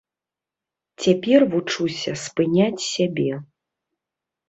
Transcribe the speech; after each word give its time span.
Цяпер 1.03 1.45
вучуся 1.53 2.11
спыняць 2.25 2.87
сябе. 2.93 3.33